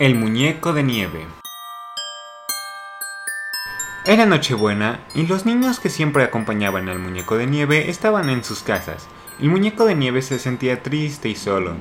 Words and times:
El 0.00 0.16
muñeco 0.16 0.72
de 0.72 0.82
nieve. 0.82 1.24
Era 4.04 4.26
Nochebuena 4.26 4.98
y 5.14 5.28
los 5.28 5.46
niños 5.46 5.78
que 5.78 5.88
siempre 5.88 6.24
acompañaban 6.24 6.88
al 6.88 6.98
muñeco 6.98 7.36
de 7.36 7.46
nieve 7.46 7.88
estaban 7.88 8.28
en 8.28 8.42
sus 8.42 8.64
casas. 8.64 9.06
El 9.38 9.50
muñeco 9.50 9.84
de 9.84 9.94
nieve 9.94 10.20
se 10.22 10.40
sentía 10.40 10.82
triste 10.82 11.28
y 11.28 11.36
solo. 11.36 11.76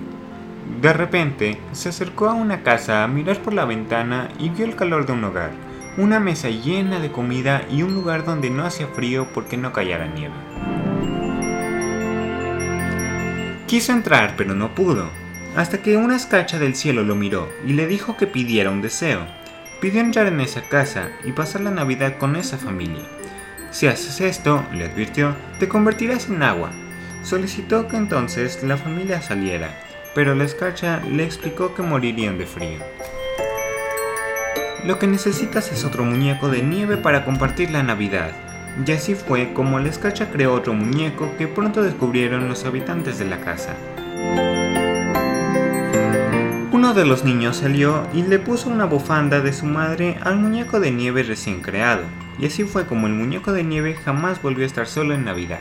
De 0.79 0.93
repente, 0.93 1.59
se 1.71 1.89
acercó 1.89 2.29
a 2.29 2.33
una 2.33 2.61
casa 2.61 3.03
a 3.03 3.07
mirar 3.07 3.41
por 3.41 3.53
la 3.53 3.65
ventana 3.65 4.29
y 4.37 4.49
vio 4.49 4.65
el 4.65 4.75
calor 4.75 5.07
de 5.07 5.13
un 5.13 5.23
hogar, 5.23 5.49
una 5.97 6.19
mesa 6.19 6.49
llena 6.49 6.99
de 6.99 7.11
comida 7.11 7.65
y 7.71 7.81
un 7.81 7.95
lugar 7.95 8.25
donde 8.25 8.51
no 8.51 8.63
hacía 8.63 8.85
frío 8.89 9.29
porque 9.33 9.57
no 9.57 9.73
cayera 9.73 10.05
nieve. 10.05 10.35
Quiso 13.65 13.91
entrar, 13.91 14.35
pero 14.37 14.53
no 14.53 14.75
pudo 14.75 15.22
hasta 15.55 15.81
que 15.81 15.97
una 15.97 16.15
escacha 16.15 16.57
del 16.57 16.75
cielo 16.75 17.03
lo 17.03 17.15
miró 17.15 17.49
y 17.65 17.73
le 17.73 17.87
dijo 17.87 18.17
que 18.17 18.27
pidiera 18.27 18.71
un 18.71 18.81
deseo. 18.81 19.25
Pidió 19.79 20.01
entrar 20.01 20.27
en 20.27 20.39
esa 20.39 20.61
casa 20.61 21.09
y 21.23 21.31
pasar 21.31 21.61
la 21.61 21.71
Navidad 21.71 22.17
con 22.17 22.35
esa 22.35 22.57
familia. 22.57 23.03
Si 23.71 23.87
haces 23.87 24.21
esto, 24.21 24.63
le 24.71 24.85
advirtió, 24.85 25.35
te 25.59 25.67
convertirás 25.67 26.29
en 26.29 26.41
agua. 26.43 26.71
Solicitó 27.23 27.87
que 27.87 27.97
entonces 27.97 28.63
la 28.63 28.77
familia 28.77 29.21
saliera, 29.21 29.69
pero 30.15 30.35
la 30.35 30.43
escarcha 30.43 31.01
le 31.09 31.23
explicó 31.23 31.73
que 31.73 31.81
morirían 31.81 32.37
de 32.37 32.45
frío. 32.45 32.79
Lo 34.85 34.99
que 34.99 35.07
necesitas 35.07 35.71
es 35.71 35.85
otro 35.85 36.03
muñeco 36.03 36.49
de 36.49 36.61
nieve 36.61 36.97
para 36.97 37.23
compartir 37.25 37.71
la 37.71 37.83
Navidad. 37.83 38.31
Y 38.85 38.91
así 38.91 39.15
fue 39.15 39.53
como 39.53 39.79
la 39.79 39.89
escarcha 39.89 40.29
creó 40.29 40.53
otro 40.53 40.73
muñeco 40.73 41.35
que 41.37 41.47
pronto 41.47 41.83
descubrieron 41.83 42.49
los 42.49 42.65
habitantes 42.65 43.17
de 43.19 43.25
la 43.25 43.39
casa. 43.39 43.75
Uno 46.93 47.01
de 47.01 47.09
los 47.09 47.23
niños 47.23 47.57
salió 47.57 48.07
y 48.13 48.21
le 48.21 48.37
puso 48.37 48.69
una 48.69 48.85
bufanda 48.85 49.41
de 49.41 49.51
su 49.51 49.65
madre 49.65 50.19
al 50.21 50.37
muñeco 50.37 50.79
de 50.79 50.91
nieve 50.91 51.23
recién 51.23 51.59
creado, 51.59 52.03
y 52.37 52.45
así 52.45 52.65
fue 52.65 52.85
como 52.85 53.07
el 53.07 53.13
muñeco 53.13 53.51
de 53.51 53.63
nieve 53.63 53.95
jamás 53.95 54.39
volvió 54.43 54.63
a 54.63 54.67
estar 54.67 54.85
solo 54.85 55.15
en 55.15 55.25
Navidad. 55.25 55.57